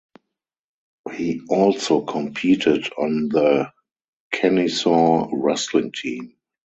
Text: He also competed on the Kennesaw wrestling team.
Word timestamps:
He 1.13 1.41
also 1.47 2.01
competed 2.03 2.89
on 2.97 3.29
the 3.29 3.71
Kennesaw 4.33 5.29
wrestling 5.31 5.91
team. 5.91 6.37